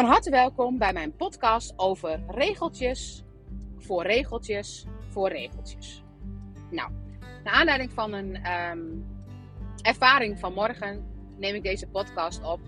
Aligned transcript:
Van 0.00 0.08
harte 0.08 0.30
welkom 0.30 0.78
bij 0.78 0.92
mijn 0.92 1.16
podcast 1.16 1.72
over 1.76 2.22
regeltjes, 2.28 3.24
voor 3.78 4.02
regeltjes, 4.02 4.86
voor 5.08 5.28
regeltjes. 5.28 6.02
Nou, 6.70 6.90
naar 7.44 7.54
aanleiding 7.54 7.92
van 7.92 8.12
een 8.12 8.36
ehm, 8.36 8.78
ervaring 9.82 10.38
van 10.38 10.52
morgen 10.52 11.06
neem 11.36 11.54
ik 11.54 11.62
deze 11.62 11.86
podcast 11.86 12.42
op, 12.44 12.60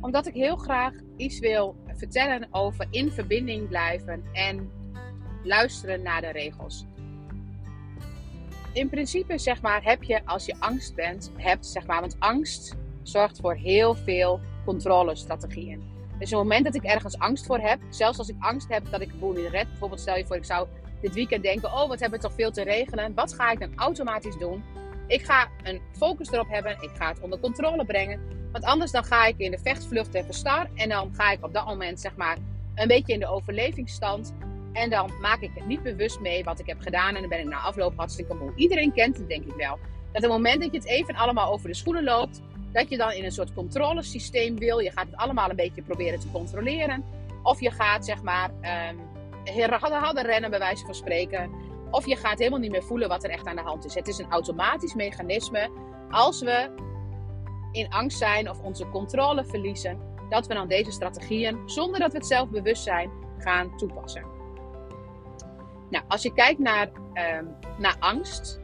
omdat 0.00 0.26
ik 0.26 0.34
heel 0.34 0.56
graag 0.56 0.92
iets 1.16 1.38
wil 1.38 1.76
vertellen 1.86 2.48
over 2.50 2.86
in 2.90 3.10
verbinding 3.10 3.68
blijven 3.68 4.24
en 4.32 4.70
luisteren 5.42 6.02
naar 6.02 6.20
de 6.20 6.30
regels. 6.30 6.84
In 8.72 8.88
principe, 8.88 9.38
zeg 9.38 9.62
maar, 9.62 9.84
heb 9.84 10.02
je 10.02 10.24
als 10.24 10.46
je 10.46 10.56
angst 10.58 10.94
bent, 10.94 11.32
hebt, 11.36 11.66
zeg 11.66 11.86
maar, 11.86 12.00
want 12.00 12.16
angst 12.18 12.76
zorgt 13.02 13.40
voor 13.40 13.54
heel 13.54 13.94
veel 13.94 14.40
controlestrategieën. 14.64 15.95
Dus 16.18 16.32
op 16.32 16.38
het 16.38 16.48
moment 16.48 16.64
dat 16.64 16.74
ik 16.74 16.82
ergens 16.82 17.18
angst 17.18 17.46
voor 17.46 17.58
heb, 17.58 17.80
zelfs 17.88 18.18
als 18.18 18.28
ik 18.28 18.36
angst 18.38 18.68
heb 18.68 18.90
dat 18.90 19.00
ik 19.00 19.12
een 19.12 19.18
boel 19.18 19.32
niet 19.32 19.50
red, 19.50 19.68
bijvoorbeeld 19.68 20.00
stel 20.00 20.16
je 20.16 20.26
voor 20.26 20.36
ik 20.36 20.44
zou 20.44 20.68
dit 21.00 21.14
weekend 21.14 21.42
denken, 21.42 21.72
oh 21.72 21.88
wat 21.88 22.00
hebben 22.00 22.20
we 22.20 22.26
toch 22.26 22.34
veel 22.34 22.50
te 22.50 22.62
regelen, 22.62 23.14
wat 23.14 23.34
ga 23.34 23.50
ik 23.50 23.60
dan 23.60 23.72
automatisch 23.76 24.36
doen? 24.36 24.64
Ik 25.06 25.24
ga 25.24 25.48
een 25.62 25.80
focus 25.92 26.30
erop 26.30 26.48
hebben, 26.48 26.76
ik 26.80 26.90
ga 26.94 27.08
het 27.08 27.20
onder 27.20 27.38
controle 27.38 27.84
brengen, 27.84 28.20
want 28.52 28.64
anders 28.64 28.90
dan 28.90 29.04
ga 29.04 29.26
ik 29.26 29.38
in 29.38 29.50
de 29.50 29.58
vechtvlucht 29.58 30.14
en 30.14 30.24
verstar 30.24 30.68
en 30.74 30.88
dan 30.88 31.14
ga 31.14 31.30
ik 31.30 31.44
op 31.44 31.52
dat 31.52 31.66
moment 31.66 32.00
zeg 32.00 32.16
maar 32.16 32.36
een 32.74 32.88
beetje 32.88 33.12
in 33.12 33.20
de 33.20 33.26
overlevingsstand 33.26 34.34
en 34.72 34.90
dan 34.90 35.10
maak 35.20 35.40
ik 35.40 35.50
het 35.54 35.66
niet 35.66 35.82
bewust 35.82 36.20
mee 36.20 36.44
wat 36.44 36.60
ik 36.60 36.66
heb 36.66 36.80
gedaan 36.80 37.14
en 37.14 37.20
dan 37.20 37.28
ben 37.28 37.38
ik 37.38 37.46
na 37.46 37.58
afloop 37.58 37.92
hartstikke 37.96 38.34
moe. 38.34 38.52
Iedereen 38.54 38.92
kent 38.92 39.16
het 39.16 39.28
denk 39.28 39.44
ik 39.44 39.54
wel. 39.56 39.78
Dat 40.12 40.24
op 40.24 40.30
het 40.30 40.30
moment 40.30 40.62
dat 40.62 40.72
je 40.72 40.78
het 40.78 40.88
even 40.88 41.14
allemaal 41.14 41.52
over 41.52 41.68
de 41.68 41.74
schoenen 41.74 42.04
loopt, 42.04 42.42
dat 42.76 42.88
je 42.88 42.96
dan 42.96 43.12
in 43.12 43.24
een 43.24 43.32
soort 43.32 43.54
controlesysteem 43.54 44.58
wil. 44.58 44.78
Je 44.78 44.90
gaat 44.90 45.06
het 45.06 45.16
allemaal 45.16 45.50
een 45.50 45.56
beetje 45.56 45.82
proberen 45.82 46.20
te 46.20 46.30
controleren. 46.30 47.04
Of 47.42 47.60
je 47.60 47.70
gaat 47.70 48.04
zeg 48.04 48.22
maar 48.22 48.50
um, 48.88 49.80
hadden 49.80 50.24
rennen 50.24 50.50
bij 50.50 50.58
wijze 50.58 50.84
van 50.84 50.94
spreken. 50.94 51.50
Of 51.90 52.06
je 52.06 52.16
gaat 52.16 52.38
helemaal 52.38 52.58
niet 52.58 52.70
meer 52.70 52.82
voelen 52.82 53.08
wat 53.08 53.24
er 53.24 53.30
echt 53.30 53.46
aan 53.46 53.56
de 53.56 53.62
hand 53.62 53.84
is. 53.84 53.94
Het 53.94 54.08
is 54.08 54.18
een 54.18 54.30
automatisch 54.30 54.94
mechanisme. 54.94 55.70
Als 56.10 56.40
we 56.40 56.70
in 57.72 57.88
angst 57.88 58.18
zijn 58.18 58.50
of 58.50 58.60
onze 58.60 58.88
controle 58.88 59.44
verliezen, 59.44 59.98
dat 60.28 60.46
we 60.46 60.54
dan 60.54 60.68
deze 60.68 60.90
strategieën, 60.90 61.62
zonder 61.66 62.00
dat 62.00 62.12
we 62.12 62.18
het 62.18 62.26
zelf 62.26 62.48
bewust 62.48 62.82
zijn, 62.82 63.10
gaan 63.38 63.76
toepassen. 63.76 64.24
Nou, 65.90 66.04
als 66.08 66.22
je 66.22 66.32
kijkt 66.32 66.58
naar, 66.58 66.88
um, 67.38 67.54
naar 67.78 67.96
angst, 67.98 68.60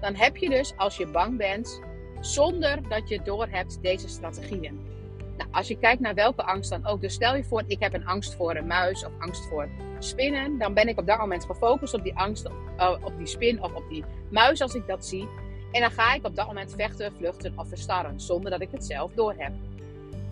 dan 0.00 0.14
heb 0.14 0.36
je 0.36 0.50
dus 0.50 0.76
als 0.76 0.96
je 0.96 1.06
bang 1.06 1.36
bent 1.36 1.85
zonder 2.20 2.88
dat 2.88 3.08
je 3.08 3.22
doorhebt 3.22 3.78
deze 3.82 4.08
strategieën. 4.08 4.94
Nou, 5.36 5.50
als 5.52 5.68
je 5.68 5.78
kijkt 5.78 6.00
naar 6.00 6.14
welke 6.14 6.42
angst 6.42 6.70
dan 6.70 6.86
ook. 6.86 7.00
Dus 7.00 7.14
stel 7.14 7.36
je 7.36 7.44
voor, 7.44 7.62
ik 7.66 7.80
heb 7.80 7.94
een 7.94 8.06
angst 8.06 8.34
voor 8.34 8.56
een 8.56 8.66
muis 8.66 9.04
of 9.04 9.12
angst 9.18 9.48
voor 9.48 9.68
spinnen. 9.98 10.58
Dan 10.58 10.74
ben 10.74 10.88
ik 10.88 10.98
op 10.98 11.06
dat 11.06 11.18
moment 11.18 11.44
gefocust 11.44 11.94
op 11.94 12.02
die 12.02 12.16
angst, 12.16 12.48
uh, 12.78 12.96
op 13.04 13.12
die 13.16 13.26
spin 13.26 13.62
of 13.62 13.74
op 13.74 13.88
die 13.88 14.04
muis 14.30 14.60
als 14.60 14.74
ik 14.74 14.86
dat 14.86 15.06
zie. 15.06 15.28
En 15.72 15.80
dan 15.80 15.90
ga 15.90 16.14
ik 16.14 16.26
op 16.26 16.36
dat 16.36 16.46
moment 16.46 16.74
vechten, 16.76 17.12
vluchten 17.16 17.52
of 17.58 17.68
verstarren. 17.68 18.20
Zonder 18.20 18.50
dat 18.50 18.60
ik 18.60 18.70
het 18.70 18.84
zelf 18.84 19.12
doorheb. 19.14 19.52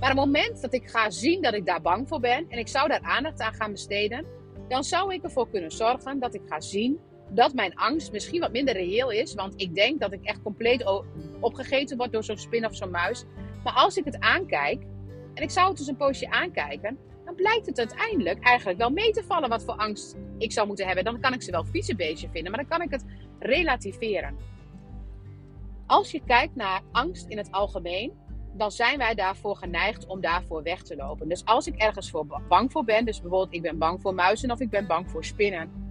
Maar 0.01 0.11
op 0.11 0.17
het 0.17 0.27
moment 0.27 0.61
dat 0.61 0.75
ik 0.75 0.91
ga 0.91 1.11
zien 1.11 1.43
dat 1.43 1.55
ik 1.55 1.67
daar 1.67 1.81
bang 1.81 2.09
voor 2.09 2.21
ben. 2.21 2.47
En 2.49 2.59
ik 2.59 2.69
zou 2.69 2.89
daar 2.89 3.03
aandacht 3.03 3.41
aan 3.41 3.55
gaan 3.55 3.71
besteden. 3.71 4.25
Dan 4.69 4.85
zou 4.85 5.15
ik 5.15 5.23
ervoor 5.23 5.49
kunnen 5.49 5.71
zorgen 5.71 6.19
dat 6.19 6.35
ik 6.35 6.43
ga 6.49 6.61
zien 6.61 6.99
dat 7.31 7.55
mijn 7.55 7.75
angst 7.75 8.13
misschien 8.13 8.41
wat 8.41 8.53
minder 8.53 8.75
reëel 8.75 9.11
is. 9.11 9.35
Want 9.35 9.55
ik 9.57 9.75
denk 9.75 10.01
dat 10.01 10.13
ik 10.13 10.25
echt 10.25 10.43
compleet 10.43 11.05
opgegeten 11.41 11.97
word 11.97 12.13
door 12.13 12.25
zo'n 12.25 12.37
spin 12.37 12.67
of 12.67 12.75
zo'n 12.77 12.91
muis. 12.91 13.25
Maar 13.65 13.73
als 13.73 13.97
ik 13.97 14.05
het 14.05 14.21
aankijk, 14.21 14.83
en 15.35 15.43
ik 15.43 15.51
zou 15.51 15.69
het 15.69 15.77
dus 15.77 15.87
een 15.87 15.97
poosje 15.97 16.31
aankijken, 16.31 16.99
dan 17.25 17.35
blijkt 17.35 17.67
het 17.67 17.79
uiteindelijk 17.79 18.45
eigenlijk 18.45 18.79
wel 18.79 18.91
mee 18.91 19.11
te 19.11 19.23
vallen 19.23 19.49
wat 19.49 19.65
voor 19.65 19.75
angst 19.75 20.17
ik 20.39 20.53
zou 20.53 20.67
moeten 20.67 20.87
hebben. 20.87 21.05
Dan 21.05 21.21
kan 21.21 21.33
ik 21.33 21.43
ze 21.43 21.51
wel 21.51 21.65
fietsenbeestje 21.65 22.29
vinden, 22.33 22.53
maar 22.53 22.61
dan 22.61 22.79
kan 22.79 22.87
ik 22.87 22.91
het 22.91 23.05
relativeren. 23.39 24.37
Als 25.87 26.11
je 26.11 26.21
kijkt 26.27 26.55
naar 26.55 26.83
angst 26.93 27.29
in 27.29 27.37
het 27.37 27.51
algemeen, 27.53 28.13
dan 28.57 28.71
zijn 28.71 28.99
wij 28.99 29.15
daarvoor 29.15 29.57
geneigd 29.57 30.07
om 30.07 30.21
daarvoor 30.21 30.63
weg 30.63 30.83
te 30.83 30.97
lopen. 30.97 31.29
Dus 31.29 31.45
als 31.45 31.67
ik 31.67 31.77
ergens 31.77 32.11
voor 32.11 32.43
bang 32.49 32.73
voor 32.73 32.85
ben, 32.85 33.05
dus 33.05 33.21
bijvoorbeeld 33.21 33.55
ik 33.55 33.63
ben 33.63 33.79
bang 33.79 34.01
voor 34.01 34.15
muizen 34.15 34.51
of 34.51 34.61
ik 34.61 34.71
ben 34.71 34.87
bang 34.87 35.11
voor 35.11 35.25
spinnen, 35.25 35.84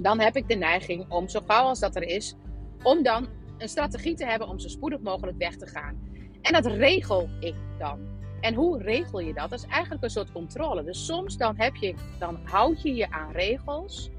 dan 0.00 0.20
heb 0.20 0.36
ik 0.36 0.48
de 0.48 0.54
neiging 0.54 1.04
om 1.08 1.28
zo 1.28 1.40
gauw 1.46 1.64
als 1.64 1.80
dat 1.80 1.96
er 1.96 2.02
is, 2.02 2.34
om 2.82 3.02
dan 3.02 3.28
een 3.58 3.68
strategie 3.68 4.14
te 4.14 4.26
hebben 4.26 4.48
om 4.48 4.58
zo 4.58 4.68
spoedig 4.68 5.00
mogelijk 5.00 5.38
weg 5.38 5.56
te 5.56 5.66
gaan. 5.66 5.98
En 6.42 6.52
dat 6.52 6.66
regel 6.66 7.28
ik 7.40 7.54
dan. 7.78 7.98
En 8.40 8.54
hoe 8.54 8.82
regel 8.82 9.20
je 9.20 9.34
dat? 9.34 9.50
Dat 9.50 9.58
is 9.58 9.66
eigenlijk 9.66 10.02
een 10.02 10.10
soort 10.10 10.32
controle. 10.32 10.84
Dus 10.84 11.06
soms 11.06 11.36
dan, 11.36 11.54
heb 11.56 11.76
je, 11.76 11.94
dan 12.18 12.38
houd 12.44 12.82
je 12.82 12.94
je 12.94 13.10
aan 13.10 13.32
regels, 13.32 14.10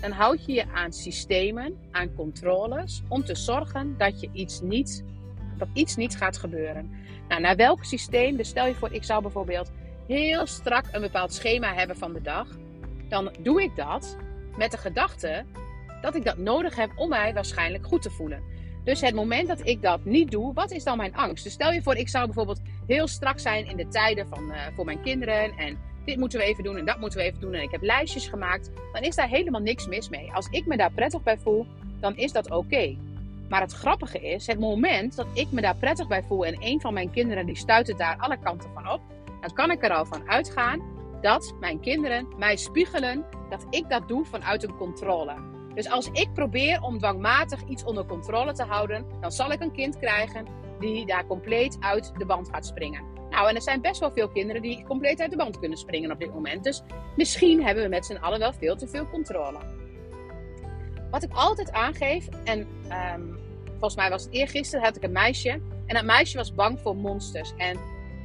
dan 0.00 0.10
houd 0.10 0.44
je 0.44 0.52
je 0.52 0.64
aan 0.72 0.92
systemen, 0.92 1.74
aan 1.90 2.14
controles, 2.14 3.02
om 3.08 3.24
te 3.24 3.34
zorgen 3.34 3.94
dat 3.98 4.20
je 4.20 4.28
iets 4.32 4.60
niet, 4.60 5.04
dat 5.58 5.68
iets 5.72 5.96
niet 5.96 6.16
gaat 6.16 6.38
gebeuren. 6.38 6.90
Nou, 7.28 7.40
naar 7.40 7.56
welk 7.56 7.84
systeem? 7.84 8.36
Dus 8.36 8.48
stel 8.48 8.66
je 8.66 8.74
voor, 8.74 8.92
ik 8.92 9.04
zou 9.04 9.22
bijvoorbeeld 9.22 9.70
heel 10.06 10.46
strak 10.46 10.84
een 10.92 11.00
bepaald 11.00 11.32
schema 11.32 11.74
hebben 11.74 11.96
van 11.96 12.12
de 12.12 12.22
dag. 12.22 12.48
Dan 13.08 13.30
doe 13.42 13.62
ik 13.62 13.76
dat 13.76 14.16
met 14.56 14.70
de 14.70 14.78
gedachte 14.78 15.44
dat 16.00 16.14
ik 16.14 16.24
dat 16.24 16.38
nodig 16.38 16.76
heb 16.76 16.90
om 16.94 17.08
mij 17.08 17.34
waarschijnlijk 17.34 17.86
goed 17.86 18.02
te 18.02 18.10
voelen. 18.10 18.42
Dus 18.84 19.00
het 19.00 19.14
moment 19.14 19.48
dat 19.48 19.66
ik 19.66 19.82
dat 19.82 20.04
niet 20.04 20.30
doe, 20.30 20.54
wat 20.54 20.70
is 20.70 20.84
dan 20.84 20.96
mijn 20.96 21.14
angst? 21.14 21.44
Dus 21.44 21.52
stel 21.52 21.72
je 21.72 21.82
voor, 21.82 21.94
ik 21.94 22.08
zou 22.08 22.24
bijvoorbeeld 22.24 22.60
heel 22.86 23.08
strak 23.08 23.38
zijn 23.38 23.66
in 23.66 23.76
de 23.76 23.88
tijden 23.88 24.28
van, 24.28 24.50
uh, 24.50 24.56
voor 24.74 24.84
mijn 24.84 25.02
kinderen. 25.02 25.56
En 25.56 25.78
dit 26.04 26.16
moeten 26.16 26.38
we 26.38 26.44
even 26.44 26.64
doen 26.64 26.76
en 26.76 26.84
dat 26.84 27.00
moeten 27.00 27.18
we 27.18 27.24
even 27.24 27.40
doen. 27.40 27.54
En 27.54 27.62
ik 27.62 27.70
heb 27.70 27.82
lijstjes 27.82 28.28
gemaakt. 28.28 28.70
Dan 28.92 29.02
is 29.02 29.14
daar 29.14 29.28
helemaal 29.28 29.60
niks 29.60 29.86
mis 29.86 30.08
mee. 30.08 30.32
Als 30.32 30.48
ik 30.50 30.66
me 30.66 30.76
daar 30.76 30.92
prettig 30.92 31.22
bij 31.22 31.38
voel, 31.38 31.66
dan 32.00 32.16
is 32.16 32.32
dat 32.32 32.50
oké. 32.50 32.96
Maar 33.48 33.60
het 33.60 33.72
grappige 33.72 34.20
is, 34.20 34.46
het 34.46 34.58
moment 34.58 35.16
dat 35.16 35.26
ik 35.32 35.50
me 35.50 35.60
daar 35.60 35.76
prettig 35.76 36.08
bij 36.08 36.22
voel 36.22 36.46
en 36.46 36.56
een 36.60 36.80
van 36.80 36.94
mijn 36.94 37.10
kinderen 37.10 37.46
die 37.46 37.56
stuit 37.56 37.86
het 37.86 37.98
daar 37.98 38.16
alle 38.18 38.38
kanten 38.38 38.70
van 38.74 38.90
op, 38.90 39.00
dan 39.40 39.52
kan 39.52 39.70
ik 39.70 39.84
er 39.84 39.90
al 39.90 40.04
van 40.04 40.28
uitgaan 40.28 40.95
dat 41.20 41.54
mijn 41.60 41.80
kinderen 41.80 42.28
mij 42.36 42.56
spiegelen 42.56 43.24
dat 43.48 43.66
ik 43.70 43.88
dat 43.88 44.08
doe 44.08 44.24
vanuit 44.24 44.62
een 44.62 44.76
controle. 44.76 45.34
Dus 45.74 45.90
als 45.90 46.08
ik 46.12 46.32
probeer 46.32 46.82
om 46.82 46.98
dwangmatig 46.98 47.64
iets 47.68 47.84
onder 47.84 48.06
controle 48.06 48.52
te 48.52 48.64
houden, 48.64 49.06
dan 49.20 49.32
zal 49.32 49.52
ik 49.52 49.60
een 49.60 49.72
kind 49.72 49.98
krijgen 49.98 50.46
die 50.80 51.06
daar 51.06 51.26
compleet 51.26 51.76
uit 51.80 52.12
de 52.18 52.26
band 52.26 52.48
gaat 52.48 52.66
springen. 52.66 53.02
Nou, 53.30 53.48
en 53.48 53.54
er 53.54 53.62
zijn 53.62 53.80
best 53.80 54.00
wel 54.00 54.10
veel 54.12 54.28
kinderen 54.28 54.62
die 54.62 54.84
compleet 54.84 55.20
uit 55.20 55.30
de 55.30 55.36
band 55.36 55.58
kunnen 55.58 55.78
springen 55.78 56.10
op 56.10 56.18
dit 56.18 56.34
moment. 56.34 56.64
Dus 56.64 56.82
misschien 57.16 57.64
hebben 57.64 57.82
we 57.82 57.88
met 57.88 58.06
z'n 58.06 58.16
allen 58.16 58.38
wel 58.38 58.52
veel 58.52 58.76
te 58.76 58.88
veel 58.88 59.08
controle. 59.08 59.58
Wat 61.10 61.22
ik 61.22 61.32
altijd 61.32 61.72
aangeef, 61.72 62.28
en 62.44 62.66
ehm, 62.88 63.22
volgens 63.70 63.96
mij 63.96 64.10
was 64.10 64.24
het 64.24 64.32
eergisteren, 64.32 64.84
had 64.84 64.96
ik 64.96 65.02
een 65.02 65.12
meisje. 65.12 65.50
En 65.86 65.94
dat 65.94 66.04
meisje 66.04 66.36
was 66.36 66.54
bang 66.54 66.80
voor 66.80 66.96
monsters. 66.96 67.52
En 67.56 67.78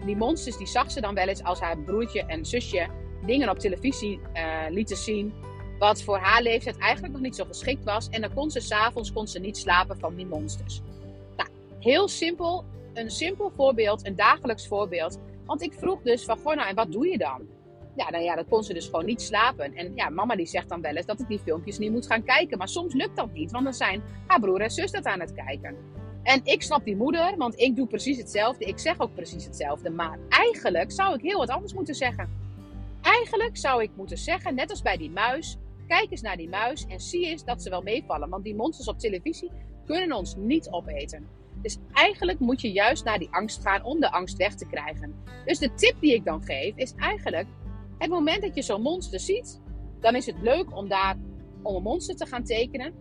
die 0.05 0.15
monsters 0.15 0.57
die 0.57 0.67
zag 0.67 0.91
ze 0.91 1.01
dan 1.01 1.15
wel 1.15 1.27
eens 1.27 1.43
als 1.43 1.59
haar 1.59 1.77
broertje 1.77 2.25
en 2.25 2.45
zusje 2.45 2.87
dingen 3.25 3.49
op 3.49 3.59
televisie 3.59 4.19
uh, 4.33 4.41
lieten 4.69 4.97
zien. 4.97 5.33
Wat 5.79 6.03
voor 6.03 6.17
haar 6.17 6.41
leeftijd 6.41 6.77
eigenlijk 6.77 7.13
nog 7.13 7.21
niet 7.21 7.35
zo 7.35 7.45
geschikt 7.45 7.83
was. 7.83 8.09
En 8.09 8.21
dan 8.21 8.33
kon 8.33 8.51
ze 8.51 8.59
s'avonds 8.59 9.37
niet 9.39 9.57
slapen 9.57 9.99
van 9.99 10.15
die 10.15 10.25
monsters. 10.25 10.81
Nou, 11.37 11.49
heel 11.79 12.07
simpel. 12.07 12.63
Een 12.93 13.09
simpel 13.09 13.51
voorbeeld, 13.55 14.05
een 14.05 14.15
dagelijks 14.15 14.67
voorbeeld. 14.67 15.19
Want 15.45 15.61
ik 15.61 15.73
vroeg 15.73 16.01
dus 16.01 16.23
van, 16.23 16.37
goh 16.37 16.55
nou, 16.55 16.69
en 16.69 16.75
wat 16.75 16.91
doe 16.91 17.07
je 17.07 17.17
dan? 17.17 17.41
Ja, 17.95 18.09
nou 18.09 18.23
ja, 18.23 18.35
dan 18.35 18.47
kon 18.49 18.63
ze 18.63 18.73
dus 18.73 18.85
gewoon 18.85 19.05
niet 19.05 19.21
slapen. 19.21 19.75
En 19.75 19.91
ja, 19.95 20.09
mama 20.09 20.35
die 20.35 20.45
zegt 20.45 20.69
dan 20.69 20.81
wel 20.81 20.95
eens 20.95 21.05
dat 21.05 21.19
ik 21.19 21.27
die 21.27 21.39
filmpjes 21.39 21.77
niet 21.77 21.91
moet 21.91 22.07
gaan 22.07 22.23
kijken. 22.23 22.57
Maar 22.57 22.69
soms 22.69 22.93
lukt 22.93 23.15
dat 23.15 23.33
niet, 23.33 23.51
want 23.51 23.63
dan 23.63 23.73
zijn 23.73 24.01
haar 24.27 24.39
broer 24.39 24.61
en 24.61 24.71
zus 24.71 24.91
dat 24.91 25.05
aan 25.05 25.19
het 25.19 25.33
kijken. 25.33 25.75
En 26.23 26.41
ik 26.43 26.61
snap 26.61 26.85
die 26.85 26.95
moeder, 26.95 27.37
want 27.37 27.59
ik 27.59 27.75
doe 27.75 27.87
precies 27.87 28.17
hetzelfde. 28.17 28.65
Ik 28.65 28.79
zeg 28.79 28.99
ook 28.99 29.13
precies 29.13 29.45
hetzelfde. 29.45 29.89
Maar 29.89 30.19
eigenlijk 30.29 30.91
zou 30.91 31.15
ik 31.15 31.21
heel 31.21 31.37
wat 31.37 31.49
anders 31.49 31.73
moeten 31.73 31.95
zeggen. 31.95 32.29
Eigenlijk 33.01 33.57
zou 33.57 33.83
ik 33.83 33.89
moeten 33.95 34.17
zeggen, 34.17 34.55
net 34.55 34.69
als 34.69 34.81
bij 34.81 34.97
die 34.97 35.11
muis, 35.11 35.57
kijk 35.87 36.11
eens 36.11 36.21
naar 36.21 36.37
die 36.37 36.49
muis 36.49 36.85
en 36.87 36.99
zie 36.99 37.25
eens 37.25 37.43
dat 37.43 37.63
ze 37.63 37.69
wel 37.69 37.81
meevallen. 37.81 38.29
Want 38.29 38.43
die 38.43 38.55
monsters 38.55 38.87
op 38.87 38.99
televisie 38.99 39.51
kunnen 39.85 40.17
ons 40.17 40.35
niet 40.35 40.69
opeten. 40.69 41.27
Dus 41.61 41.77
eigenlijk 41.93 42.39
moet 42.39 42.61
je 42.61 42.71
juist 42.71 43.03
naar 43.03 43.19
die 43.19 43.29
angst 43.31 43.61
gaan 43.61 43.83
om 43.83 43.99
de 43.99 44.11
angst 44.11 44.37
weg 44.37 44.55
te 44.55 44.67
krijgen. 44.67 45.15
Dus 45.45 45.59
de 45.59 45.73
tip 45.73 45.95
die 45.99 46.13
ik 46.13 46.25
dan 46.25 46.43
geef 46.43 46.75
is 46.75 46.93
eigenlijk, 46.95 47.47
het 47.97 48.09
moment 48.09 48.41
dat 48.41 48.55
je 48.55 48.61
zo'n 48.61 48.81
monster 48.81 49.19
ziet, 49.19 49.61
dan 49.99 50.15
is 50.15 50.25
het 50.25 50.41
leuk 50.41 50.75
om 50.77 50.89
daar 50.89 51.17
om 51.61 51.75
een 51.75 51.81
monster 51.81 52.15
te 52.15 52.25
gaan 52.25 52.43
tekenen. 52.43 52.93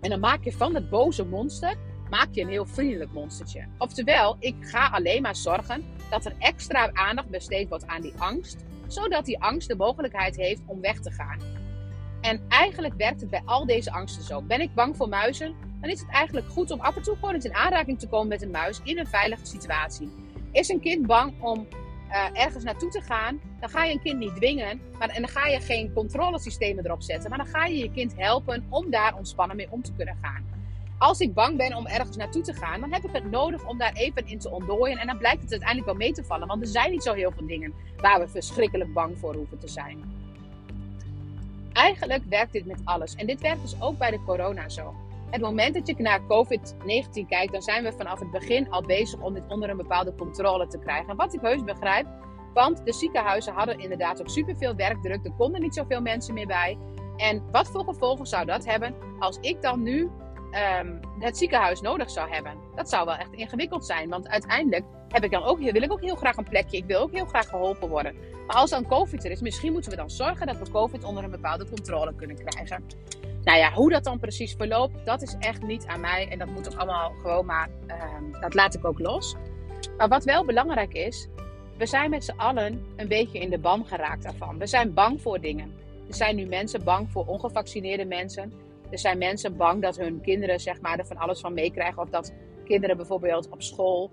En 0.00 0.10
dan 0.10 0.20
maak 0.20 0.44
je 0.44 0.52
van 0.52 0.72
dat 0.72 0.90
boze 0.90 1.24
monster 1.24 1.76
maak 2.10 2.28
je 2.30 2.40
een 2.40 2.48
heel 2.48 2.66
vriendelijk 2.66 3.12
monstertje. 3.12 3.66
Oftewel, 3.78 4.36
ik 4.38 4.54
ga 4.60 4.88
alleen 4.88 5.22
maar 5.22 5.36
zorgen 5.36 5.84
dat 6.10 6.24
er 6.24 6.34
extra 6.38 6.90
aandacht 6.92 7.28
besteed 7.28 7.68
wordt 7.68 7.86
aan 7.86 8.00
die 8.00 8.14
angst, 8.18 8.64
zodat 8.86 9.24
die 9.24 9.42
angst 9.42 9.68
de 9.68 9.76
mogelijkheid 9.76 10.36
heeft 10.36 10.62
om 10.66 10.80
weg 10.80 11.00
te 11.00 11.10
gaan. 11.10 11.38
En 12.20 12.40
eigenlijk 12.48 12.94
werkt 12.96 13.20
het 13.20 13.30
bij 13.30 13.42
al 13.44 13.66
deze 13.66 13.92
angsten 13.92 14.22
zo. 14.22 14.42
Ben 14.42 14.60
ik 14.60 14.74
bang 14.74 14.96
voor 14.96 15.08
muizen? 15.08 15.54
Dan 15.80 15.90
is 15.90 16.00
het 16.00 16.08
eigenlijk 16.10 16.48
goed 16.48 16.70
om 16.70 16.80
af 16.80 16.96
en 16.96 17.02
toe 17.02 17.14
gewoon 17.14 17.34
eens 17.34 17.44
in 17.44 17.54
aanraking 17.54 17.98
te 17.98 18.08
komen 18.08 18.28
met 18.28 18.42
een 18.42 18.50
muis 18.50 18.80
in 18.84 18.98
een 18.98 19.06
veilige 19.06 19.46
situatie. 19.46 20.12
Is 20.52 20.68
een 20.68 20.80
kind 20.80 21.06
bang 21.06 21.42
om 21.42 21.66
uh, 22.08 22.26
ergens 22.32 22.64
naartoe 22.64 22.90
te 22.90 23.00
gaan, 23.00 23.40
dan 23.60 23.68
ga 23.68 23.84
je 23.84 23.92
een 23.92 24.00
kind 24.00 24.18
niet 24.18 24.34
dwingen. 24.36 24.80
Maar, 24.98 25.08
en 25.08 25.22
dan 25.22 25.30
ga 25.30 25.46
je 25.46 25.60
geen 25.60 25.92
controlesystemen 25.92 26.84
erop 26.84 27.02
zetten. 27.02 27.30
Maar 27.30 27.38
dan 27.38 27.46
ga 27.46 27.64
je 27.64 27.78
je 27.78 27.90
kind 27.90 28.16
helpen 28.16 28.66
om 28.68 28.90
daar 28.90 29.16
ontspannen 29.16 29.56
mee 29.56 29.70
om 29.70 29.82
te 29.82 29.92
kunnen 29.92 30.16
gaan. 30.22 30.49
Als 31.00 31.20
ik 31.20 31.34
bang 31.34 31.56
ben 31.56 31.74
om 31.74 31.86
ergens 31.86 32.16
naartoe 32.16 32.42
te 32.42 32.52
gaan, 32.52 32.80
dan 32.80 32.92
heb 32.92 33.04
ik 33.04 33.12
het 33.12 33.30
nodig 33.30 33.66
om 33.66 33.78
daar 33.78 33.92
even 33.92 34.26
in 34.26 34.38
te 34.38 34.50
ontdooien. 34.50 34.98
En 34.98 35.06
dan 35.06 35.18
blijkt 35.18 35.42
het 35.42 35.50
uiteindelijk 35.50 35.88
wel 35.88 35.98
mee 35.98 36.12
te 36.12 36.24
vallen. 36.24 36.46
Want 36.46 36.62
er 36.62 36.68
zijn 36.68 36.90
niet 36.90 37.02
zo 37.02 37.12
heel 37.12 37.30
veel 37.30 37.46
dingen 37.46 37.74
waar 37.96 38.20
we 38.20 38.28
verschrikkelijk 38.28 38.92
bang 38.92 39.18
voor 39.18 39.34
hoeven 39.34 39.58
te 39.58 39.68
zijn. 39.68 40.02
Eigenlijk 41.72 42.22
werkt 42.28 42.52
dit 42.52 42.66
met 42.66 42.80
alles. 42.84 43.14
En 43.14 43.26
dit 43.26 43.40
werkt 43.40 43.62
dus 43.62 43.80
ook 43.80 43.98
bij 43.98 44.10
de 44.10 44.22
corona 44.24 44.68
zo. 44.68 44.94
Het 45.30 45.40
moment 45.40 45.74
dat 45.74 45.86
je 45.86 45.94
naar 45.98 46.20
COVID-19 46.20 47.28
kijkt, 47.28 47.52
dan 47.52 47.62
zijn 47.62 47.84
we 47.84 47.92
vanaf 47.92 48.18
het 48.18 48.30
begin 48.30 48.70
al 48.70 48.82
bezig 48.82 49.20
om 49.20 49.34
dit 49.34 49.44
onder 49.48 49.70
een 49.70 49.76
bepaalde 49.76 50.14
controle 50.14 50.66
te 50.66 50.78
krijgen. 50.78 51.16
Wat 51.16 51.34
ik 51.34 51.40
heus 51.40 51.64
begrijp, 51.64 52.06
want 52.54 52.84
de 52.84 52.92
ziekenhuizen 52.92 53.52
hadden 53.52 53.78
inderdaad 53.78 54.20
ook 54.20 54.30
superveel 54.30 54.74
werkdruk. 54.74 55.24
Er 55.24 55.32
konden 55.36 55.60
niet 55.60 55.74
zoveel 55.74 56.00
mensen 56.00 56.34
meer 56.34 56.46
bij. 56.46 56.78
En 57.16 57.42
wat 57.50 57.68
voor 57.70 57.84
gevolgen 57.84 58.26
zou 58.26 58.46
dat 58.46 58.64
hebben 58.64 58.94
als 59.18 59.38
ik 59.40 59.62
dan 59.62 59.82
nu 59.82 60.10
um, 60.52 61.00
het 61.18 61.38
ziekenhuis 61.38 61.80
nodig 61.80 62.10
zou 62.10 62.30
hebben? 62.30 62.52
Dat 62.74 62.88
zou 62.88 63.06
wel 63.06 63.16
echt 63.16 63.32
ingewikkeld 63.32 63.86
zijn. 63.86 64.08
Want 64.08 64.28
uiteindelijk 64.28 64.84
heb 65.08 65.24
ik 65.24 65.30
dan 65.30 65.42
ook, 65.42 65.58
wil 65.58 65.82
ik 65.82 65.92
ook 65.92 66.00
heel 66.00 66.14
graag 66.14 66.36
een 66.36 66.48
plekje. 66.48 66.76
Ik 66.76 66.84
wil 66.84 67.00
ook 67.00 67.12
heel 67.12 67.24
graag 67.24 67.48
geholpen 67.48 67.88
worden. 67.88 68.14
Maar 68.46 68.56
als 68.56 68.70
dan 68.70 68.86
COVID 68.86 69.24
er 69.24 69.30
is, 69.30 69.40
misschien 69.40 69.72
moeten 69.72 69.90
we 69.90 69.96
dan 69.96 70.10
zorgen 70.10 70.46
dat 70.46 70.58
we 70.58 70.70
COVID 70.70 71.04
onder 71.04 71.24
een 71.24 71.30
bepaalde 71.30 71.68
controle 71.68 72.14
kunnen 72.14 72.44
krijgen. 72.44 72.84
Nou 73.42 73.58
ja, 73.58 73.72
hoe 73.72 73.90
dat 73.90 74.04
dan 74.04 74.18
precies 74.18 74.54
verloopt, 74.54 75.04
dat 75.04 75.22
is 75.22 75.36
echt 75.38 75.62
niet 75.62 75.86
aan 75.86 76.00
mij. 76.00 76.28
En 76.28 76.38
dat 76.38 76.48
moet 76.48 76.64
toch 76.64 76.76
allemaal 76.76 77.12
gewoon 77.22 77.46
maar, 77.46 77.68
uh, 77.86 78.40
dat 78.40 78.54
laat 78.54 78.74
ik 78.74 78.84
ook 78.84 78.98
los. 78.98 79.36
Maar 79.96 80.08
wat 80.08 80.24
wel 80.24 80.44
belangrijk 80.44 80.92
is, 80.92 81.28
we 81.76 81.86
zijn 81.86 82.10
met 82.10 82.24
z'n 82.24 82.36
allen 82.36 82.84
een 82.96 83.08
beetje 83.08 83.38
in 83.38 83.50
de 83.50 83.58
ban 83.58 83.86
geraakt 83.86 84.22
daarvan. 84.22 84.58
We 84.58 84.66
zijn 84.66 84.94
bang 84.94 85.20
voor 85.20 85.40
dingen. 85.40 85.72
Er 86.08 86.14
zijn 86.14 86.36
nu 86.36 86.46
mensen 86.46 86.84
bang 86.84 87.10
voor 87.10 87.26
ongevaccineerde 87.26 88.04
mensen. 88.04 88.52
Er 88.90 88.98
zijn 88.98 89.18
mensen 89.18 89.56
bang 89.56 89.82
dat 89.82 89.96
hun 89.96 90.20
kinderen 90.20 90.60
zeg 90.60 90.80
maar, 90.80 90.98
er 90.98 91.06
van 91.06 91.16
alles 91.16 91.40
van 91.40 91.54
meekrijgen. 91.54 92.02
Of 92.02 92.08
dat 92.08 92.34
kinderen 92.64 92.96
bijvoorbeeld 92.96 93.48
op 93.48 93.62
school 93.62 94.10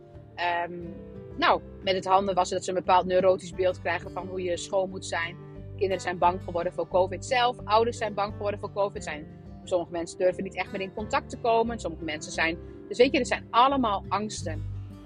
um, 0.69 0.95
nou, 1.37 1.61
met 1.83 1.95
het 1.95 2.05
handen 2.05 2.35
wassen 2.35 2.55
dat 2.55 2.65
ze 2.65 2.71
een 2.71 2.77
bepaald 2.77 3.05
neurotisch 3.05 3.53
beeld 3.53 3.81
krijgen 3.81 4.11
van 4.11 4.27
hoe 4.27 4.41
je 4.41 4.57
schoon 4.57 4.89
moet 4.89 5.05
zijn. 5.05 5.35
Kinderen 5.75 6.01
zijn 6.01 6.17
bang 6.17 6.43
geworden 6.43 6.73
voor 6.73 6.87
COVID 6.87 7.25
zelf. 7.25 7.57
Ouders 7.63 7.97
zijn 7.97 8.13
bang 8.13 8.33
geworden 8.33 8.59
voor 8.59 8.73
COVID. 8.73 9.03
Zijn, 9.03 9.27
sommige 9.63 9.91
mensen 9.91 10.17
durven 10.17 10.43
niet 10.43 10.55
echt 10.55 10.71
meer 10.71 10.81
in 10.81 10.93
contact 10.93 11.29
te 11.29 11.37
komen. 11.37 11.79
Sommige 11.79 12.03
mensen 12.03 12.31
zijn. 12.31 12.57
Dus 12.87 12.97
weet 12.97 13.11
je, 13.11 13.19
er 13.19 13.25
zijn 13.25 13.47
allemaal 13.49 14.03
angsten. 14.07 14.65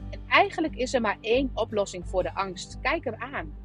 En 0.10 0.20
eigenlijk 0.28 0.76
is 0.76 0.94
er 0.94 1.02
maar 1.02 1.18
één 1.22 1.52
oplossing 1.54 2.10
voor 2.10 2.24
de 2.24 2.36
angst. 2.36 2.80
Kijk 2.82 3.06
er 3.06 3.16
aan. 3.18 3.56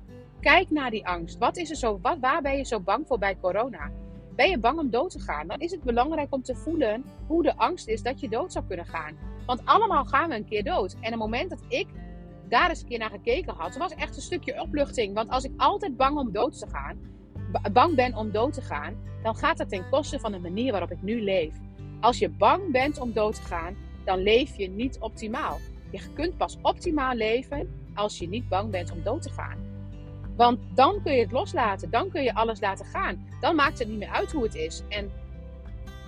Kijk 0.41 0.71
naar 0.71 0.91
die 0.91 1.07
angst. 1.07 1.39
Wat 1.39 1.57
is 1.57 1.71
er 1.71 1.77
zo, 1.77 1.99
wat, 2.03 2.19
waar 2.21 2.43
ben 2.43 2.57
je 2.57 2.65
zo 2.65 2.81
bang 2.81 3.07
voor 3.07 3.19
bij 3.19 3.37
corona? 3.41 3.91
Ben 4.37 4.51
je 4.51 4.59
bang 4.59 4.79
om 4.79 4.91
dood 4.91 5.11
te 5.11 5.21
gaan? 5.21 5.47
Dan 5.47 5.59
is 5.59 5.71
het 5.71 5.83
belangrijk 5.83 6.35
om 6.35 6.43
te 6.43 6.55
voelen 6.55 7.05
hoe 7.27 7.43
de 7.43 7.57
angst 7.57 7.89
is 7.89 8.03
dat 8.03 8.21
je 8.21 8.29
dood 8.29 8.53
zou 8.53 8.65
kunnen 8.67 8.87
gaan. 8.87 9.17
Want 9.47 9.61
allemaal 9.65 10.05
gaan 10.05 10.29
we 10.29 10.35
een 10.35 10.49
keer 10.49 10.65
dood. 10.65 10.97
En 11.01 11.11
het 11.11 11.21
moment 11.21 11.51
dat 11.51 11.63
ik 11.69 11.87
daar 12.49 12.69
eens 12.69 12.81
een 12.81 12.89
keer 12.89 12.99
naar 12.99 13.11
gekeken 13.11 13.55
had, 13.55 13.77
was 13.77 13.95
echt 13.95 14.17
een 14.17 14.23
stukje 14.23 14.61
opluchting. 14.61 15.15
Want 15.15 15.29
als 15.31 15.45
ik 15.45 15.53
altijd 15.57 15.97
bang 15.97 16.19
om 16.19 16.33
dood 16.33 16.59
te 16.59 16.67
gaan, 16.69 16.99
bang 17.73 17.95
ben 17.95 18.17
om 18.17 18.31
dood 18.31 18.53
te 18.53 18.63
gaan, 18.63 18.95
dan 19.23 19.37
gaat 19.37 19.57
dat 19.57 19.69
ten 19.69 19.89
koste 19.91 20.19
van 20.19 20.33
de 20.33 20.39
manier 20.39 20.71
waarop 20.71 20.91
ik 20.91 21.03
nu 21.03 21.23
leef. 21.23 21.55
Als 22.01 22.19
je 22.19 22.29
bang 22.29 22.73
bent 22.73 23.01
om 23.01 23.13
dood 23.13 23.35
te 23.35 23.43
gaan, 23.43 23.77
dan 24.05 24.19
leef 24.19 24.57
je 24.57 24.69
niet 24.69 24.99
optimaal. 25.01 25.59
Je 25.91 26.01
kunt 26.15 26.37
pas 26.37 26.59
optimaal 26.63 27.15
leven 27.15 27.91
als 27.95 28.19
je 28.19 28.29
niet 28.29 28.49
bang 28.49 28.71
bent 28.71 28.93
om 28.93 29.03
dood 29.03 29.23
te 29.23 29.31
gaan. 29.31 29.76
Want 30.37 30.59
dan 30.75 31.03
kun 31.03 31.13
je 31.13 31.21
het 31.21 31.33
loslaten, 31.33 31.91
dan 31.91 32.11
kun 32.11 32.23
je 32.23 32.35
alles 32.35 32.61
laten 32.61 32.87
gaan. 32.87 33.27
Dan 33.41 33.55
maakt 33.55 33.79
het 33.79 33.89
niet 33.89 33.99
meer 33.99 34.13
uit 34.13 34.33
hoe 34.33 34.43
het 34.43 34.55
is. 34.55 34.83
En 34.89 35.13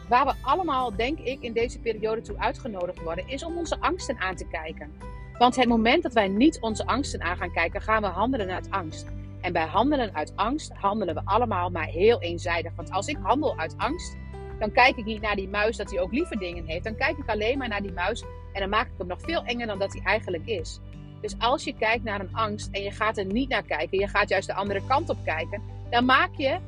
waar 0.09 0.27
we 0.27 0.35
allemaal, 0.43 0.97
denk 0.97 1.19
ik, 1.19 1.41
in 1.41 1.53
deze 1.53 1.79
periode 1.79 2.21
toe 2.21 2.39
uitgenodigd 2.39 3.03
worden, 3.03 3.29
is 3.29 3.45
om 3.45 3.57
onze 3.57 3.81
angsten 3.81 4.19
aan 4.19 4.37
te 4.37 4.47
kijken. 4.47 4.93
Want 5.39 5.57
het 5.57 5.69
moment 5.69 6.03
dat 6.03 6.13
wij 6.13 6.29
niet 6.29 6.61
onze 6.61 6.87
angsten 6.87 7.23
aan 7.23 7.37
gaan 7.37 7.53
kijken, 7.53 7.83
gaan 7.83 8.03
we 8.03 8.09
handelen 8.09 8.51
uit 8.51 8.71
angst. 8.71 9.07
En 9.41 9.53
bij 9.53 9.67
handelen 9.67 10.15
uit 10.15 10.33
angst 10.37 10.73
handelen 10.73 11.15
we 11.15 11.21
allemaal 11.25 11.71
maar 11.71 11.87
heel 11.87 12.21
eenzijdig. 12.21 12.73
Want 12.77 12.91
als 12.91 13.07
ik 13.07 13.17
handel 13.23 13.59
uit 13.59 13.75
angst, 13.77 14.17
dan 14.59 14.73
kijk 14.73 14.97
ik 14.97 15.05
niet 15.05 15.21
naar 15.21 15.37
die 15.37 15.49
muis 15.49 15.77
dat 15.77 15.91
hij 15.91 16.01
ook 16.01 16.13
liever 16.13 16.39
dingen 16.39 16.65
heeft. 16.67 16.85
Dan 16.85 16.97
kijk 16.97 17.19
ik 17.19 17.29
alleen 17.29 17.59
maar 17.59 17.69
naar 17.69 17.83
die 17.83 17.93
muis 17.93 18.25
en 18.53 18.61
dan 18.61 18.69
maak 18.69 18.87
ik 18.87 18.93
hem 18.99 19.07
nog 19.07 19.21
veel 19.21 19.45
enger 19.45 19.67
dan 19.67 19.79
dat 19.79 19.93
hij 19.93 20.03
eigenlijk 20.03 20.47
is. 20.47 20.81
Dus 21.21 21.35
als 21.39 21.65
je 21.65 21.75
kijkt 21.75 22.05
naar 22.05 22.21
een 22.21 22.35
angst 22.35 22.69
en 22.73 22.83
je 22.83 22.91
gaat 22.91 23.19
er 23.19 23.25
niet 23.25 23.49
naar 23.49 23.63
kijken, 23.63 23.99
je 23.99 24.09
gaat 24.09 24.29
juist 24.29 24.47
de 24.47 24.55
andere 24.55 24.83
kant 24.87 25.11
op 25.11 25.17
kijken, 25.25 25.63
dan 25.91 26.05
maak 26.05 26.35
je 26.37 26.59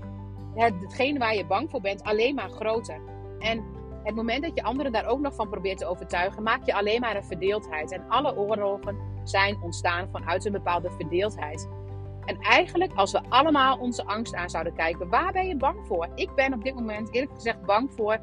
hetgene 0.55 1.19
waar 1.19 1.35
je 1.35 1.47
bang 1.47 1.71
voor 1.71 1.81
bent 1.81 2.03
alleen 2.03 2.35
maar 2.35 2.51
groter. 2.51 3.01
En 3.39 3.65
het 4.03 4.15
moment 4.15 4.43
dat 4.43 4.55
je 4.55 4.63
anderen 4.63 4.93
daar 4.93 5.07
ook 5.07 5.21
nog 5.21 5.35
van 5.35 5.49
probeert 5.49 5.79
te 5.79 5.87
overtuigen, 5.87 6.43
maak 6.43 6.67
je 6.67 6.75
alleen 6.75 7.01
maar 7.01 7.17
een 7.17 7.25
verdeeldheid. 7.25 7.93
En 7.93 8.09
alle 8.09 8.37
oorlogen 8.37 8.97
zijn 9.25 9.59
ontstaan 9.63 10.09
vanuit 10.13 10.45
een 10.45 10.53
bepaalde 10.53 10.91
verdeeldheid. 10.91 11.69
En 12.25 12.39
eigenlijk, 12.41 12.93
als 12.95 13.13
we 13.13 13.21
allemaal 13.29 13.79
onze 13.79 14.05
angst 14.05 14.35
aan 14.35 14.51
zouden 14.51 14.75
kijken, 14.75 15.09
waar 15.09 15.33
ben 15.33 15.47
je 15.47 15.57
bang 15.57 15.87
voor? 15.87 16.09
Ik 16.15 16.35
ben 16.35 16.55
op 16.55 16.65
dit 16.65 16.75
moment 16.75 17.15
eerlijk 17.15 17.35
gezegd 17.35 17.65
bang 17.65 17.93
voor 17.93 18.21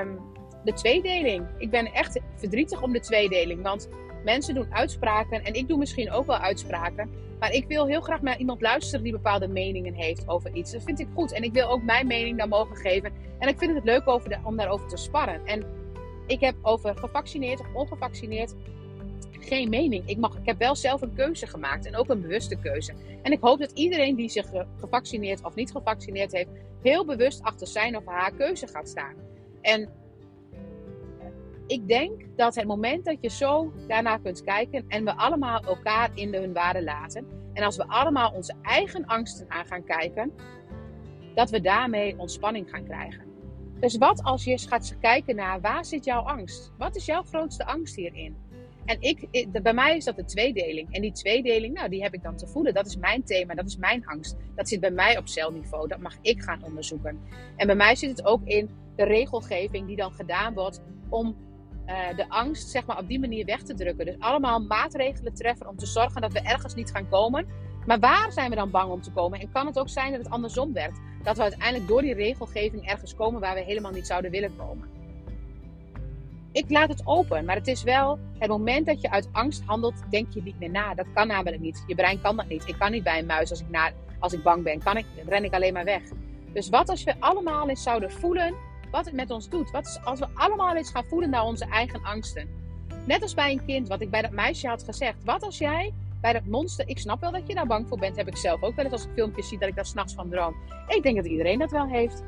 um, 0.00 0.20
de 0.64 0.72
tweedeling. 0.72 1.46
Ik 1.58 1.70
ben 1.70 1.92
echt 1.92 2.20
verdrietig 2.36 2.82
om 2.82 2.92
de 2.92 3.00
tweedeling. 3.00 3.62
Want 3.62 3.88
mensen 4.24 4.54
doen 4.54 4.74
uitspraken 4.74 5.44
en 5.44 5.54
ik 5.54 5.68
doe 5.68 5.78
misschien 5.78 6.10
ook 6.10 6.26
wel 6.26 6.36
uitspraken. 6.36 7.10
Maar 7.38 7.52
ik 7.52 7.66
wil 7.66 7.86
heel 7.86 8.00
graag 8.00 8.22
naar 8.22 8.38
iemand 8.38 8.60
luisteren 8.60 9.02
die 9.02 9.12
bepaalde 9.12 9.48
meningen 9.48 9.94
heeft 9.94 10.28
over 10.28 10.54
iets. 10.54 10.72
Dat 10.72 10.82
vind 10.82 11.00
ik 11.00 11.08
goed. 11.14 11.32
En 11.32 11.42
ik 11.42 11.52
wil 11.52 11.68
ook 11.68 11.82
mijn 11.82 12.06
mening 12.06 12.38
dan 12.38 12.48
mogen 12.48 12.76
geven. 12.76 13.12
En 13.38 13.48
ik 13.48 13.58
vind 13.58 13.74
het 13.74 13.84
leuk 13.84 14.08
over 14.08 14.40
om 14.44 14.56
daarover 14.56 14.88
te 14.88 14.96
sparren. 14.96 15.46
En 15.46 15.64
ik 16.26 16.40
heb 16.40 16.54
over 16.62 16.96
gevaccineerd 16.96 17.60
of 17.60 17.66
ongevaccineerd 17.74 18.54
geen 19.44 19.68
mening. 19.68 20.08
Ik, 20.08 20.18
mag, 20.18 20.36
ik 20.36 20.46
heb 20.46 20.58
wel 20.58 20.76
zelf 20.76 21.02
een 21.02 21.14
keuze 21.14 21.46
gemaakt 21.46 21.86
en 21.86 21.96
ook 21.96 22.08
een 22.08 22.20
bewuste 22.20 22.56
keuze. 22.56 22.92
En 23.22 23.32
ik 23.32 23.40
hoop 23.40 23.58
dat 23.58 23.70
iedereen 23.70 24.16
die 24.16 24.28
zich 24.28 24.46
gevaccineerd 24.78 25.44
of 25.44 25.54
niet 25.54 25.70
gevaccineerd 25.70 26.32
heeft, 26.32 26.50
heel 26.82 27.04
bewust 27.04 27.42
achter 27.42 27.66
zijn 27.66 27.96
of 27.96 28.06
haar 28.06 28.32
keuze 28.32 28.66
gaat 28.66 28.88
staan. 28.88 29.14
En 29.60 29.88
ik 31.72 31.88
denk 31.88 32.36
dat 32.36 32.54
het 32.54 32.66
moment 32.66 33.04
dat 33.04 33.16
je 33.20 33.30
zo 33.30 33.72
daarnaar 33.88 34.20
kunt 34.20 34.42
kijken 34.42 34.84
en 34.88 35.04
we 35.04 35.14
allemaal 35.16 35.60
elkaar 35.60 36.10
in 36.14 36.34
hun 36.34 36.52
waarde 36.52 36.82
laten. 36.82 37.26
En 37.52 37.64
als 37.64 37.76
we 37.76 37.86
allemaal 37.86 38.32
onze 38.32 38.54
eigen 38.62 39.06
angsten 39.06 39.50
aan 39.50 39.66
gaan 39.66 39.84
kijken, 39.84 40.32
dat 41.34 41.50
we 41.50 41.60
daarmee 41.60 42.18
ontspanning 42.18 42.70
gaan 42.70 42.84
krijgen. 42.84 43.24
Dus 43.80 43.98
wat 43.98 44.22
als 44.22 44.44
je 44.44 44.58
gaat 44.58 44.96
kijken 45.00 45.36
naar 45.36 45.60
waar 45.60 45.84
zit 45.84 46.04
jouw 46.04 46.20
angst? 46.20 46.72
Wat 46.78 46.96
is 46.96 47.04
jouw 47.04 47.22
grootste 47.22 47.66
angst 47.66 47.96
hierin? 47.96 48.36
En 48.84 48.96
ik, 49.00 49.48
bij 49.62 49.74
mij 49.74 49.96
is 49.96 50.04
dat 50.04 50.16
de 50.16 50.24
tweedeling. 50.24 50.94
En 50.94 51.00
die 51.00 51.12
tweedeling, 51.12 51.74
nou, 51.74 51.88
die 51.88 52.02
heb 52.02 52.14
ik 52.14 52.22
dan 52.22 52.36
te 52.36 52.46
voelen. 52.46 52.74
Dat 52.74 52.86
is 52.86 52.96
mijn 52.96 53.22
thema, 53.22 53.54
dat 53.54 53.66
is 53.66 53.76
mijn 53.76 54.06
angst. 54.06 54.36
Dat 54.54 54.68
zit 54.68 54.80
bij 54.80 54.90
mij 54.90 55.18
op 55.18 55.28
celniveau. 55.28 55.88
Dat 55.88 55.98
mag 55.98 56.16
ik 56.20 56.42
gaan 56.42 56.64
onderzoeken. 56.64 57.20
En 57.56 57.66
bij 57.66 57.76
mij 57.76 57.94
zit 57.94 58.10
het 58.10 58.24
ook 58.24 58.44
in 58.44 58.70
de 58.96 59.04
regelgeving 59.04 59.86
die 59.86 59.96
dan 59.96 60.12
gedaan 60.12 60.54
wordt 60.54 60.82
om 61.08 61.36
uh, 61.86 62.16
de 62.16 62.28
angst 62.28 62.68
zeg 62.68 62.86
maar, 62.86 62.98
op 62.98 63.08
die 63.08 63.20
manier 63.20 63.44
weg 63.44 63.62
te 63.62 63.74
drukken. 63.74 64.04
Dus 64.04 64.18
allemaal 64.18 64.60
maatregelen 64.60 65.34
treffen 65.34 65.68
om 65.68 65.76
te 65.76 65.86
zorgen 65.86 66.20
dat 66.20 66.32
we 66.32 66.40
ergens 66.40 66.74
niet 66.74 66.90
gaan 66.90 67.08
komen. 67.08 67.46
Maar 67.86 67.98
waar 67.98 68.32
zijn 68.32 68.50
we 68.50 68.56
dan 68.56 68.70
bang 68.70 68.90
om 68.90 69.02
te 69.02 69.12
komen? 69.12 69.40
En 69.40 69.52
kan 69.52 69.66
het 69.66 69.78
ook 69.78 69.88
zijn 69.88 70.12
dat 70.12 70.22
het 70.22 70.30
andersom 70.30 70.72
werkt? 70.72 71.00
Dat 71.22 71.36
we 71.36 71.42
uiteindelijk 71.42 71.88
door 71.88 72.02
die 72.02 72.14
regelgeving 72.14 72.88
ergens 72.88 73.14
komen 73.14 73.40
waar 73.40 73.54
we 73.54 73.60
helemaal 73.60 73.92
niet 73.92 74.06
zouden 74.06 74.30
willen 74.30 74.56
komen. 74.56 74.88
Ik 76.52 76.70
laat 76.70 76.88
het 76.88 77.02
open, 77.04 77.44
maar 77.44 77.56
het 77.56 77.66
is 77.66 77.82
wel 77.82 78.18
het 78.38 78.48
moment 78.48 78.86
dat 78.86 79.00
je 79.00 79.10
uit 79.10 79.28
angst 79.32 79.62
handelt, 79.66 80.02
denk 80.10 80.32
je 80.32 80.42
niet 80.42 80.58
meer 80.58 80.70
na. 80.70 80.94
Dat 80.94 81.06
kan 81.14 81.26
namelijk 81.26 81.62
niet. 81.62 81.84
Je 81.86 81.94
brein 81.94 82.20
kan 82.20 82.36
dat 82.36 82.48
niet. 82.48 82.68
Ik 82.68 82.78
kan 82.78 82.90
niet 82.90 83.02
bij 83.02 83.18
een 83.18 83.26
muis 83.26 83.50
als 83.50 83.60
ik, 83.60 83.70
na, 83.70 83.90
als 84.18 84.32
ik 84.32 84.42
bang 84.42 84.62
ben. 84.62 84.82
Kan 84.82 84.96
ik, 84.96 85.06
ren 85.26 85.44
ik 85.44 85.52
alleen 85.52 85.72
maar 85.72 85.84
weg. 85.84 86.02
Dus 86.52 86.68
wat 86.68 86.88
als 86.88 87.04
we 87.04 87.14
allemaal 87.18 87.68
eens 87.68 87.82
zouden 87.82 88.10
voelen 88.10 88.54
wat 88.92 89.04
het 89.04 89.14
met 89.14 89.30
ons 89.30 89.48
doet. 89.48 89.70
Wat 89.70 90.00
als 90.04 90.18
we 90.18 90.26
allemaal 90.34 90.76
eens 90.76 90.90
gaan 90.90 91.04
voelen 91.04 91.30
naar 91.30 91.44
onze 91.44 91.64
eigen 91.64 92.02
angsten. 92.02 92.48
Net 93.06 93.22
als 93.22 93.34
bij 93.34 93.52
een 93.52 93.64
kind, 93.64 93.88
wat 93.88 94.00
ik 94.00 94.10
bij 94.10 94.22
dat 94.22 94.30
meisje 94.30 94.68
had 94.68 94.84
gezegd. 94.84 95.24
Wat 95.24 95.42
als 95.42 95.58
jij 95.58 95.92
bij 96.20 96.32
dat 96.32 96.44
monster, 96.44 96.88
ik 96.88 96.98
snap 96.98 97.20
wel 97.20 97.32
dat 97.32 97.46
je 97.46 97.54
daar 97.54 97.66
bang 97.66 97.88
voor 97.88 97.98
bent, 97.98 98.16
heb 98.16 98.28
ik 98.28 98.36
zelf 98.36 98.62
ook 98.62 98.74
wel 98.74 98.84
eens 98.84 98.94
als 98.94 99.04
ik 99.04 99.10
filmpjes 99.14 99.48
zie 99.48 99.58
dat 99.58 99.68
ik 99.68 99.74
daar 99.74 99.86
s'nachts 99.86 100.14
van 100.14 100.28
droom. 100.28 100.54
Ik 100.88 101.02
denk 101.02 101.16
dat 101.16 101.26
iedereen 101.26 101.58
dat 101.58 101.70
wel 101.70 101.86
heeft. 101.86 102.22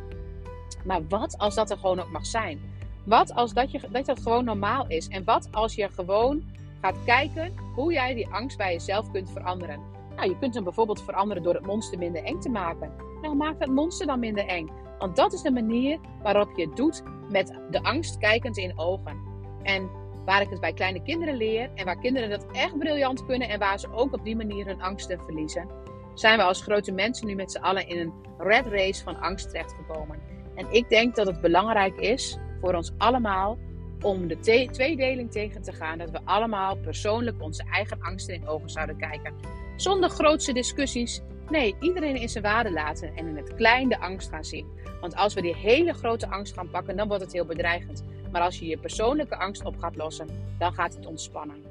Maar 0.85 1.07
wat 1.09 1.39
als 1.39 1.55
dat 1.55 1.71
er 1.71 1.79
gewoon 1.79 2.01
ook 2.01 2.11
mag 2.11 2.27
zijn? 2.27 2.61
Wat 3.05 3.35
als 3.35 3.53
dat, 3.53 3.71
je, 3.71 3.81
dat 4.05 4.21
gewoon 4.23 4.45
normaal 4.45 4.85
is? 4.89 5.09
En 5.09 5.25
wat 5.25 5.49
als 5.51 5.75
je 5.75 5.89
gewoon 5.95 6.43
gaat 6.81 6.97
kijken 7.05 7.55
hoe 7.75 7.93
jij 7.93 8.15
die 8.15 8.29
angst 8.29 8.57
bij 8.57 8.73
jezelf 8.73 9.11
kunt 9.11 9.31
veranderen? 9.31 9.81
Nou, 10.17 10.29
je 10.29 10.39
kunt 10.39 10.55
hem 10.55 10.65
bijvoorbeeld 10.65 11.03
veranderen 11.03 11.43
door 11.43 11.55
het 11.55 11.67
monster 11.67 11.99
minder 11.99 12.25
eng 12.25 12.41
te 12.41 12.49
maken. 12.49 12.93
Nou, 13.23 13.37
maak 13.37 13.61
dat 13.61 13.69
monster 13.69 14.07
dan 14.07 14.19
minder 14.19 14.47
eng. 14.47 14.71
Want 15.05 15.17
dat 15.17 15.33
is 15.33 15.43
de 15.43 15.51
manier 15.51 15.99
waarop 16.23 16.57
je 16.57 16.67
het 16.67 16.77
doet 16.77 17.03
met 17.29 17.59
de 17.71 17.83
angst 17.83 18.19
kijkend 18.19 18.57
in 18.57 18.79
ogen. 18.79 19.23
En 19.63 19.91
waar 20.25 20.41
ik 20.41 20.51
het 20.51 20.61
bij 20.61 20.73
kleine 20.73 21.03
kinderen 21.03 21.37
leer 21.37 21.71
en 21.75 21.85
waar 21.85 21.99
kinderen 21.99 22.31
dat 22.31 22.47
echt 22.53 22.79
briljant 22.79 23.27
kunnen 23.27 23.49
en 23.49 23.59
waar 23.59 23.79
ze 23.79 23.93
ook 23.93 24.15
op 24.15 24.25
die 24.25 24.37
manier 24.37 24.67
hun 24.67 24.83
angsten 24.83 25.21
verliezen, 25.25 25.69
zijn 26.15 26.37
we 26.39 26.45
als 26.45 26.63
grote 26.63 26.93
mensen 26.93 27.27
nu 27.27 27.35
met 27.35 27.53
z'n 27.53 27.59
allen 27.59 27.89
in 27.89 27.99
een 27.99 28.13
red 28.39 28.67
race 28.67 29.03
van 29.03 29.21
angst 29.21 29.51
terechtgekomen. 29.51 30.21
En 30.55 30.67
ik 30.71 30.89
denk 30.89 31.15
dat 31.15 31.27
het 31.27 31.41
belangrijk 31.41 31.97
is 31.97 32.39
voor 32.61 32.75
ons 32.75 32.93
allemaal 32.99 33.59
om 34.03 34.27
de 34.27 34.39
tweedeling 34.71 35.31
tegen 35.31 35.63
te 35.63 35.73
gaan. 35.73 35.99
Dat 35.99 36.11
we 36.11 36.21
allemaal 36.25 36.77
persoonlijk 36.77 37.43
onze 37.43 37.65
eigen 37.71 38.01
angsten 38.01 38.35
in 38.35 38.49
ogen 38.49 38.71
zouden 38.71 38.97
kijken. 38.97 39.35
Zonder 39.77 40.11
grootse 40.11 40.53
discussies. 40.53 41.23
Nee, 41.51 41.77
iedereen 41.81 42.17
in 42.17 42.29
zijn 42.29 42.45
waarde 42.45 42.73
laten 42.73 43.17
en 43.17 43.27
in 43.27 43.37
het 43.37 43.55
klein 43.55 43.89
de 43.89 44.01
angst 44.01 44.29
gaan 44.29 44.45
zien. 44.45 44.67
Want 45.01 45.17
als 45.17 45.35
we 45.35 45.43
die 45.43 45.57
hele 45.57 45.93
grote 45.93 46.29
angst 46.29 46.55
gaan 46.55 46.71
pakken, 46.71 46.97
dan 46.97 47.09
wordt 47.09 47.23
het 47.23 47.33
heel 47.33 47.47
bedreigend. 47.47 48.05
Maar 48.33 48.43
als 48.43 48.59
je 48.59 48.67
je 48.67 48.79
persoonlijke 48.79 49.37
angst 49.37 49.65
op 49.65 49.79
gaat 49.79 49.97
lossen, 49.97 50.29
dan 50.59 50.75
gaat 50.75 50.95
het 50.95 51.07
ontspannen. 51.07 51.63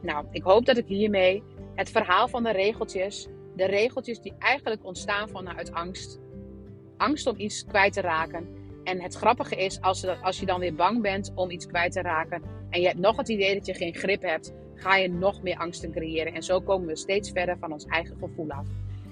Nou, 0.00 0.26
ik 0.30 0.42
hoop 0.42 0.66
dat 0.66 0.76
ik 0.76 0.86
hiermee 0.86 1.42
het 1.74 1.90
verhaal 1.90 2.28
van 2.28 2.42
de 2.42 2.52
regeltjes, 2.52 3.28
de 3.56 3.66
regeltjes 3.66 4.20
die 4.20 4.34
eigenlijk 4.38 4.84
ontstaan 4.84 5.28
vanuit 5.28 5.72
angst, 5.72 6.20
angst 6.96 7.26
om 7.26 7.34
iets 7.38 7.64
kwijt 7.64 7.92
te 7.92 8.00
raken. 8.00 8.48
En 8.84 9.00
het 9.00 9.14
grappige 9.14 9.56
is, 9.56 9.80
als, 9.80 10.06
als 10.22 10.40
je 10.40 10.46
dan 10.46 10.60
weer 10.60 10.74
bang 10.74 11.02
bent 11.02 11.32
om 11.34 11.50
iets 11.50 11.66
kwijt 11.66 11.92
te 11.92 12.02
raken 12.02 12.42
en 12.70 12.80
je 12.80 12.86
hebt 12.86 12.98
nog 12.98 13.16
het 13.16 13.28
idee 13.28 13.54
dat 13.54 13.66
je 13.66 13.74
geen 13.74 13.94
grip 13.94 14.22
hebt, 14.22 14.52
ga 14.78 14.96
je 14.96 15.08
nog 15.08 15.42
meer 15.42 15.56
angsten 15.56 15.92
creëren. 15.92 16.34
En 16.34 16.42
zo 16.42 16.60
komen 16.60 16.86
we 16.86 16.96
steeds 16.96 17.30
verder 17.30 17.58
van 17.58 17.72
ons 17.72 17.84
eigen 17.84 18.16
gevoel 18.18 18.50
af. 18.50 18.66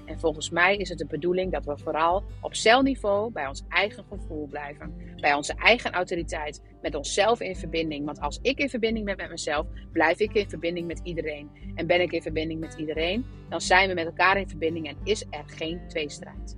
En 0.07 0.21
volgens 0.21 0.51
mij 0.51 0.77
is 0.77 0.89
het 0.89 0.99
de 0.99 1.07
bedoeling 1.07 1.53
dat 1.53 1.65
we 1.65 1.79
vooral 1.79 2.25
op 2.41 2.55
celniveau 2.55 3.33
bij 3.33 3.47
ons 3.47 3.63
eigen 3.69 4.05
gevoel 4.09 4.47
blijven. 4.47 4.95
Bij 5.17 5.35
onze 5.35 5.55
eigen 5.55 5.93
autoriteit, 5.93 6.63
met 6.83 6.95
onszelf 6.95 7.41
in 7.41 7.57
verbinding. 7.57 8.05
Want 8.05 8.21
als 8.21 8.39
ik 8.43 8.59
in 8.59 8.69
verbinding 8.69 9.07
ben 9.07 9.17
met 9.17 9.31
mezelf, 9.31 9.67
blijf 9.93 10.19
ik 10.19 10.35
in 10.35 10.49
verbinding 10.49 10.87
met 10.87 11.01
iedereen. 11.03 11.51
En 11.75 11.87
ben 11.87 12.01
ik 12.01 12.13
in 12.13 12.23
verbinding 12.23 12.61
met 12.61 12.75
iedereen, 12.75 13.25
dan 13.49 13.61
zijn 13.61 13.89
we 13.89 13.95
met 13.95 14.07
elkaar 14.07 14.37
in 14.39 14.49
verbinding 14.49 14.89
en 14.89 14.97
is 15.05 15.25
er 15.31 15.45
geen 15.47 15.81
tweestrijd. 15.89 16.57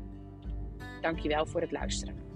Dankjewel 1.00 1.46
voor 1.46 1.60
het 1.60 1.72
luisteren. 1.72 2.27